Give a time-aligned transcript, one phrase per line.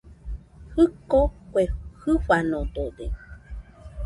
[0.73, 1.19] Jɨko
[1.51, 1.63] kue
[2.01, 3.05] jɨfanodode